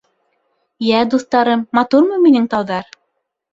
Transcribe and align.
—Йә, 0.87 1.01
дуҫтарым, 1.11 1.63
матурмы 1.81 2.19
минең 2.25 2.51
тауҙар? 2.57 2.93